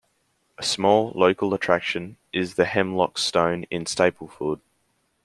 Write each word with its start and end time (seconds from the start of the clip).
A 0.57 0.63
small 0.63 1.11
local 1.13 1.53
attraction 1.53 2.17
is 2.33 2.55
the 2.55 2.65
Hemlock 2.65 3.19
Stone 3.19 3.65
in 3.69 3.85
Stapleford. 3.85 4.59